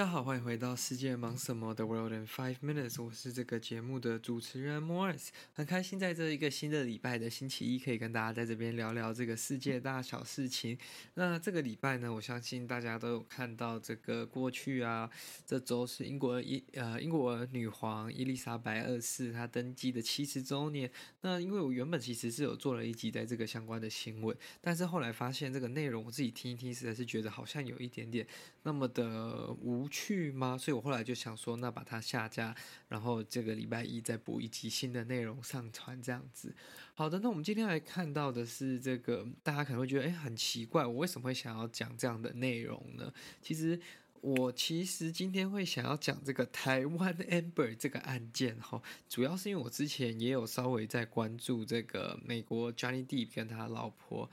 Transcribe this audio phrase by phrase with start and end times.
[0.00, 10.78] 大家好，欢迎回到世界忙什么的 World in Five Minutes，我是这个节目的主持人 Morris，很开心在这一个新的礼拜的星期一，可以跟大家在这边聊聊这个世界大小事情。
[11.16, 15.10] 那这个礼拜呢，我相信大家都有看到，这个过去啊，
[15.44, 20.90] 这周是英国伊呃英国女皇伊丽莎白二世她登基的七十周年。
[21.20, 28.26] 那因为我原本其实是有做了一集在这个相关的新闻，但是后来发现这个内容我自己听一听，实在是觉得好像有一点点
[28.62, 29.54] 那么的。
[29.60, 30.56] 无去吗？
[30.56, 32.54] 所以我后来就想说，那把它下架，
[32.88, 36.54] 然后这个礼拜一再补一集新的内容上传，这样子。
[36.94, 43.12] 好的，那我们今天来看到的是这个，大家可能会觉得，诶，很奇怪，我为什么会想要讲这样的内容呢？
[43.42, 43.80] 其实，
[44.20, 54.30] 我其实今天会想要讲这个台湾 Amber 这个案件，哈，主要是因为我之前也有稍微在关注这个美国 Johnny Deep 跟他老婆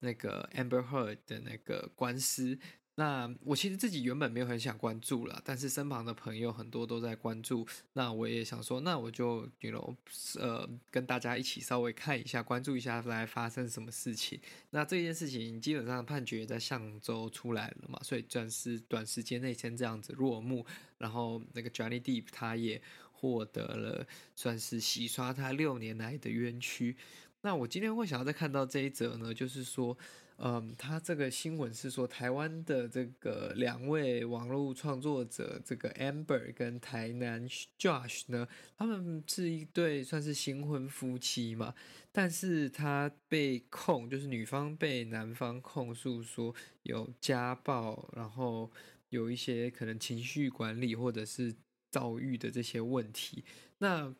[0.00, 2.58] 那个 Amber Heard 的那个官司。
[2.98, 9.94] 那我其实自己原本没有很想关注了，但是身旁的朋友很多都在关注，那我也想说，那我就，you know，
[10.40, 14.40] 呃，跟大家一起稍微看一下，关注一下来发生什么事情。
[14.70, 20.66] 那这件事情基本上判决在上周出来了嘛，所以暂时短时间内先这样子落幕。
[20.98, 26.96] 然后那个 Johnny Depp 他也获得了算是洗刷他六年来的冤屈。
[27.42, 29.96] 那我今天会想要再看到这一则呢，就是说。
[30.40, 38.46] 嗯，他这个新闻是说，台湾的这个两位网络创作者，这个 Amber 跟台南 Josh 呢，
[38.76, 41.74] 他们是一对算是新婚夫妻嘛，
[42.12, 46.54] 但是他被控，就是女方被男方控诉说
[46.84, 48.70] 有家暴，然后
[49.08, 51.52] 有一些可能情绪管理或者是
[51.90, 53.44] 遭遇的这些问题，
[53.78, 54.14] 那。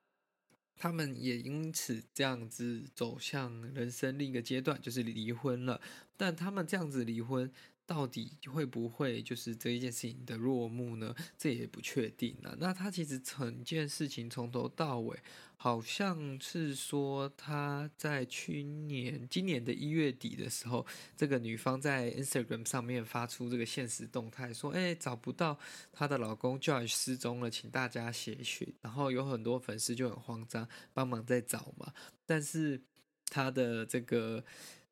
[0.78, 5.80] 他们也因此这样子走向人生另一个阶段，就是离婚了。
[6.16, 7.50] 但他们这样子离婚，
[7.84, 11.14] 到底会不会就是这一件事情的落幕呢？
[11.36, 12.54] 这也不确定啊。
[12.58, 15.18] 那他其实整件事情从头到尾。
[15.60, 20.86] 好像是说她在去年、今年的一月底的时候，
[21.16, 25.58] 这个女方在 Instagram 上面发出这个现实动态，说：“哎，找不到
[25.92, 31.92] 她的老公 Josh 失踪了，请大家协寻。”然后有很多粉丝就很慌张，帮忙在找嘛。
[32.24, 32.80] 但是
[33.28, 34.44] 她的这个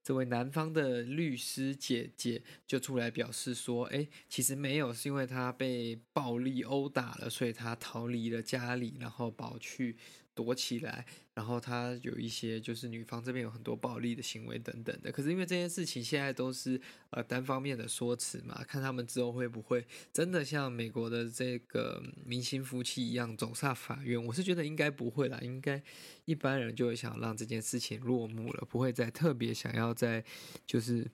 [0.02, 9.96] 这位男方的律师姐姐就出来表示说：“哎，其实没有，是因为他被暴力殴打了，所以他逃离了家里，然后跑去。”
[10.36, 15.10] 躲起来，然后他有一些就是女方这边有很多暴力的行为等等的。
[15.10, 19.82] 可是因为这件事情现在都是呃单方面的说辞嘛，看他们之后会不会
[20.12, 24.22] 真的像美国的这个明星夫妻一样走上法院。
[24.22, 25.82] 我是觉得应该不会啦，应该
[26.26, 30.22] 一般人就会想让这件事情落幕了，不会再特别想要再
[30.66, 31.10] 就是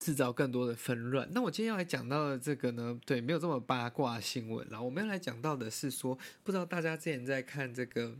[0.00, 1.28] 制造更多的纷乱。
[1.30, 4.82] 那我今天要来讲到的这个呢，对，没有这么八卦新闻啦。
[4.82, 8.16] 我们要来讲到的是说，不知道大家之前在看这个。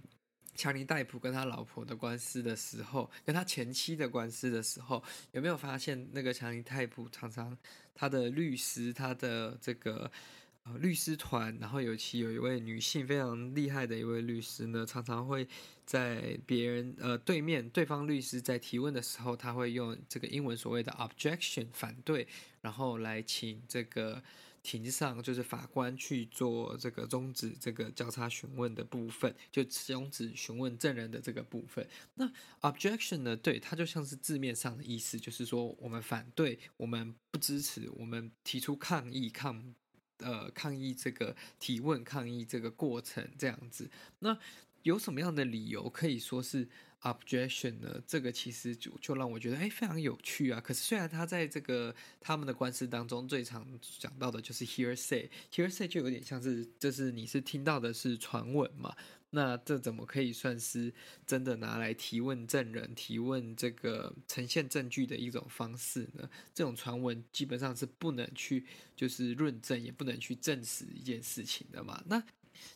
[0.59, 7.57] 强尼戴普跟他老婆的官司的时候，跟他前妻的官司的时候，有没有发现那个强尼戴普常常
[7.95, 10.11] 他的律师，他的这个
[10.65, 15.47] 呃律师团，然后尤其有一位女性非常厉害的一位律师呢，常常会
[15.87, 22.27] 在别人呃对面对方律师在提问的时候，他会用这个英文所谓的 objection 反对，
[22.61, 24.21] 然后来请这个。
[24.63, 31.87] 庭上就是法官去做这个终止这个交叉询问的部分，就终止询问证人的这个部分。
[32.15, 32.31] 那
[32.61, 33.37] objection 呢？
[33.37, 39.75] 对，它就像是字面上的意思，就是说我们反对，我们不支持，我们提出抗议，抗
[40.19, 43.91] 呃抗议这个提问，抗议这个过程这样子。
[44.19, 44.39] 那
[44.83, 46.69] 有什么样的理由可以说是
[47.03, 48.03] ？Objection 呢？
[48.07, 50.61] 这个其实就就让我觉得哎非常有趣啊。
[50.61, 53.67] 可是虽然他在这个他们的官司当中最常
[53.99, 58.95] 讲到的就是 hearsay，hearsay 就有点像是就是你是听到的是传闻嘛。
[59.31, 60.91] 那这怎么可以算是
[61.27, 66.27] 真的拿来提问证人、提问这个呈现证据的一种方式呢？
[66.55, 68.65] 这种传闻基本上是不能去
[68.97, 72.03] 就是论证，也不能去证实一件事情的嘛。
[72.07, 72.23] 那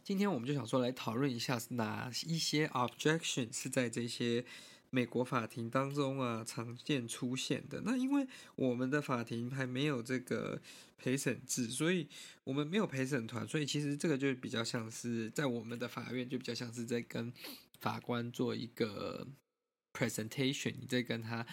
[0.02, 4.44] 今天我们就想说来讨论一下哪一些 objection 是在这些
[4.90, 7.82] 美国法庭当中啊常见出现的。
[7.84, 8.26] 那因为
[8.56, 10.61] 我们的法庭还没有这个
[10.99, 12.08] 陪审制，所以
[12.44, 17.32] 我们没有陪审团，所以其实这个就比较像是在我们的法院就比较像是在跟
[17.81, 19.26] 法官做一个
[19.93, 21.46] presentation，你在跟他。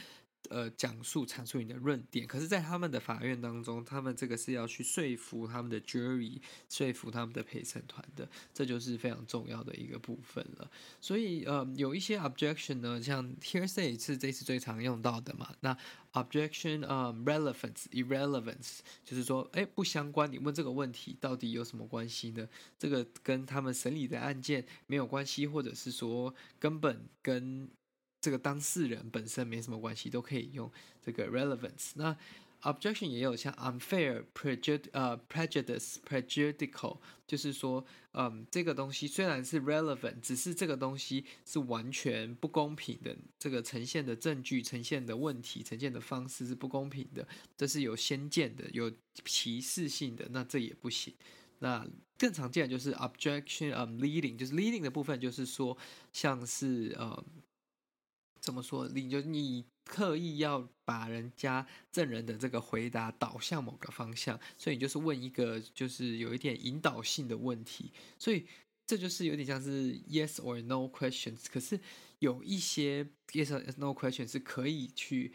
[0.49, 6.39] 呃，讲述、阐述你的论点，可是，在他们的法院当中，他们这个是要去说服他们的 jury，
[6.69, 10.71] 说服他们的陪审团的，这就是非常重要的一个部分了。
[11.01, 15.53] 所以，呃，有一些 objection 呢，像 hearsay 是这次最常用到的嘛。
[15.59, 15.77] 那
[16.13, 20.31] objection，呃，relevance，irrelevance，就是说，哎，不相关。
[20.31, 22.47] 你问这个问题到底有什么关系呢？
[22.77, 27.69] 这个跟他们审理的案件没有关系，或者是说根本跟
[28.21, 30.71] 这个当事人本身没什么关系，都可以用
[31.01, 31.91] 这个 relevance。
[31.95, 32.15] 那
[32.61, 47.25] objection 也有像 unfair、prejud 呃 prejudice、prejudicial，就是说，嗯，这个东西虽然是 relevant，只是这个东西是完全不公平的，这个呈现的证据、呈现的问题、呈现的方式是不公平的，
[47.55, 48.91] 这是有先见的、有
[49.23, 51.13] 歧视性的，那这也不行。
[51.59, 51.87] 那
[52.17, 55.77] 更常见的就是 objection，嗯，leading，就是 leading 的部分，就是说
[56.11, 57.23] 像是呃。
[58.39, 58.87] 怎么说？
[58.89, 68.45] 你就你刻意要把人家证人的这个回答导向某个方向，所以你就是问一个就是有一点引导性的问题，所以
[68.85, 71.45] 这就是有点像是 yes or no questions。
[71.51, 71.79] 可是
[72.19, 75.33] 有一些 yes or no questions 是可以去。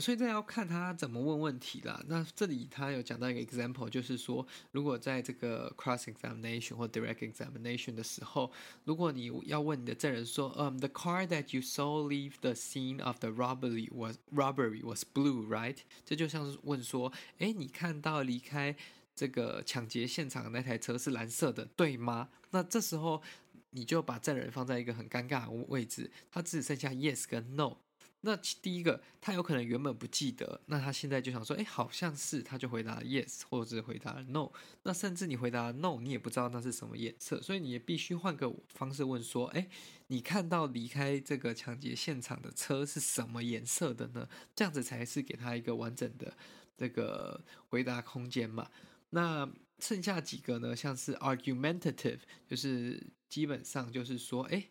[0.00, 2.02] 所以这要看他怎么问问题啦。
[2.08, 8.50] 那这里他有讲到一个 example，就是说，如果在这个 cross examination 或 direct examination 的时候，
[8.84, 15.78] 如果你要问你的证人说，嗯、um,，the car that you saw leave the scene of the robbery was robbery was blue，right？
[16.04, 18.76] 这就像是问说，哎，你看到离开
[19.14, 22.28] 这个抢劫现场那台车是蓝色的，对吗？
[22.50, 23.22] 那这时候
[23.70, 27.76] 你就把证人放在一个很尴尬的位置，他只剩下 yes 跟 no。
[28.22, 34.50] 那第一个，他有可能原本不记得，那他现在就想说，哎，好像是，他就回答 yes，或者是回答 no。
[34.82, 39.68] 那甚至你回答 no，你也不知道那是什么颜色，所以你也必须换个方式问说，哎，
[40.08, 44.28] 你看到离开这个抢劫现场的车是什么颜色的呢？
[44.56, 46.36] 这样子才是给他一个完整的
[46.76, 48.68] 这个回答空间嘛。
[49.10, 49.48] 那
[49.78, 50.74] 剩下几个呢？
[50.74, 52.18] 像是 argumentative，
[52.48, 54.64] 就是基本上就是说，哎，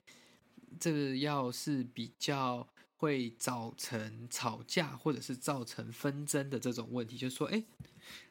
[0.78, 2.68] 这要是比较。
[2.98, 7.64] 会造成吵架或者是造成纷争的这种问题，就是说，哎，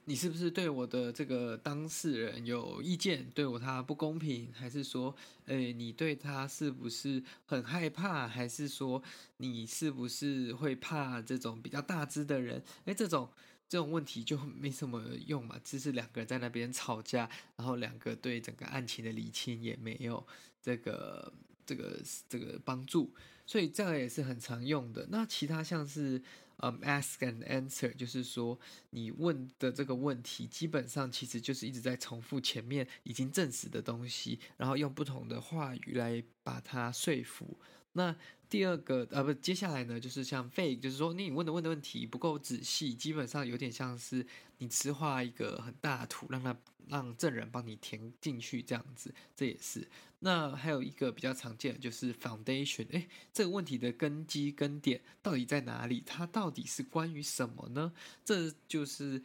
[0.07, 5.15] 你是不是对我的这个当事人有意见，对我他不公平，还是说，
[5.47, 9.03] 哎，你对他是不是很害怕，还是说
[9.37, 12.63] 你是不是会怕这种比较大只的人？
[12.87, 13.29] 哎，这种
[13.69, 20.27] 这种问题就没什么用嘛，只是两个人在那边吵架，然后两个对整个案情的理清也没有
[20.61, 21.33] 这个
[21.67, 23.13] 这个这个帮助。
[23.45, 25.07] 所以这个也是很常用的。
[25.11, 26.21] 那其他像是，
[26.57, 28.59] 嗯，ask and answer，就是说
[28.91, 37.57] 你问的这个问题，基本上其实就是一直在重复前面已经证实的东西，然后用不同的话语来把它说服。
[37.97, 38.15] 那
[38.51, 44.25] 第二个，呃，不，接下来呢，就是像 fake，就是说你问的问的问题不够仔细，基本上有点像是
[44.59, 46.55] 你只画一个很大的图，让他
[46.89, 49.89] 让证人帮你填进去这样子，这也是。
[50.19, 56.03] 那还有一个比较常见的就是 foundation，诶，这个问题的根基根点到底在哪里？
[56.05, 57.93] 它到底是关于什么呢？
[58.23, 59.23] 这就是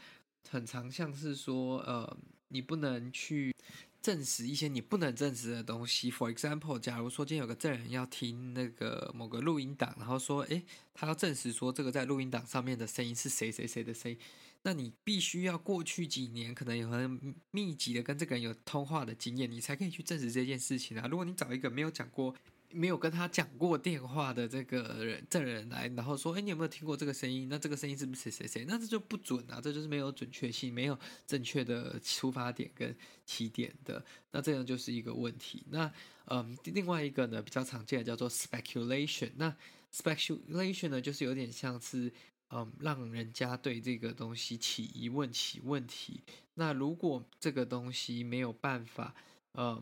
[0.49, 3.53] 很常像是说，呃，你不能去。
[4.01, 6.11] 证实一些你不能证实的东西。
[6.11, 14.17] For example，假如说今天有个证人要听那个某个录音档，然后说，诶，他要证实说这个在录音档上面的声音是谁谁谁的声音，
[14.63, 21.07] 那你必须要过去几年可能有很密集的跟这个人有通话的经验，你才可以去证实这件事情啊。
[21.07, 22.35] 如果你找一个没有讲过。
[22.73, 27.47] 没有跟他讲过电话的这个人证人来，然后说：“哎，你有没有听过这个声音？
[27.49, 28.65] 那这个声音是不是谁谁谁？
[28.67, 34.03] 那这就不准啊，这就是没有准确性，没有正确的出发点跟起点的。
[34.31, 35.63] 那这样就是一个问题。
[35.69, 35.91] 那
[36.25, 39.31] 嗯，另外一个呢，比较常见的叫做 speculation。
[39.35, 39.55] 那
[39.93, 42.11] speculation 呢，就是有点像是
[42.49, 46.21] 嗯，让人家对这个东西起疑问、起问题。
[46.53, 49.15] 那如果这个东西没有办法，
[49.53, 49.81] 嗯，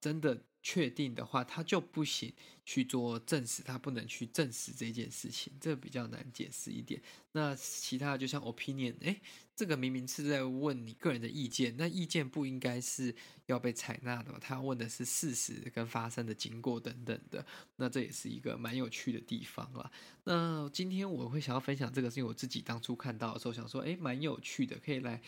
[0.00, 0.38] 真的。
[0.70, 2.30] 确定的话，他就不行
[2.62, 7.00] 去做证实，他不能去证实这件事情，这比较难解释一点。
[7.32, 9.18] 那其他的就像 opinion，诶，
[9.56, 13.14] 这个明明是在问你个人的意见，那意见不应该是
[13.46, 14.38] 要被采纳的嘛？
[14.38, 17.46] 他问的是事实跟发生的经过等等的。
[17.76, 19.90] 那这也是一个蛮有趣的地方啦。
[20.24, 25.22] 那今天我会想要分享这个，是因为我自己当初看到的时候想说，诶，蛮有趣的，可以来。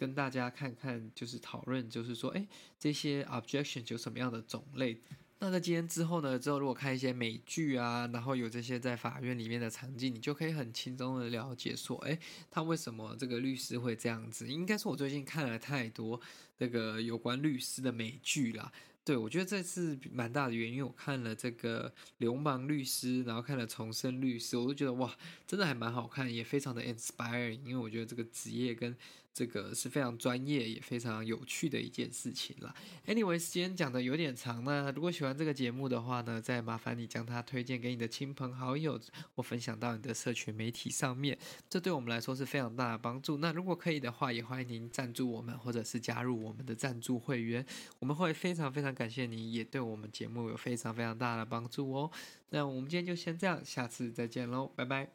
[0.00, 4.98] 跟大家看看，就是讨论，就是说，哎，这些 objection 有什么样的种类？
[5.40, 12.18] 那在今天之后呢，之后如果看一些美剧啊，然后有这些在法院里面的场景，你就可以很轻松的了解说，哎，
[12.50, 14.48] 他为什么这个律师会这样子？
[14.48, 16.18] 应该是我最近看了太多
[16.56, 18.72] 这个有关律师的美剧啦。
[19.02, 25.14] 对，我觉得这是蛮大的原因，我看了这个《流氓律师》，然后看了《重生律师》，我都觉得哇，
[25.46, 28.94] 真的还蛮好看，也非常的 inspiring，因为我觉得这个职业跟
[29.32, 32.74] 这个是非常专业也非常有趣的一件事情啦。
[33.06, 39.00] Anyway，今天讲的有点长，那如果喜欢这个节目的话呢，再麻烦你将它推荐给你的亲朋好友，
[39.34, 43.38] 或分享到你的社群媒体上面，这对我们来说是非常大的帮助。
[43.38, 47.64] 那如果可以的话，也欢迎您赞助我们，或者是加入我们的赞助会员，
[47.98, 52.10] 我们会非常非常感谢你，也对我们节目有非常非常大的帮助哦。
[52.50, 55.08] 那我们今天就先这样，下次再见喽，拜拜。